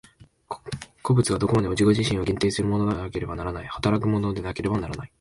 [1.03, 5.09] 個物はどこまでも自己自身を限定するものでなければならない、働くものでなければならない。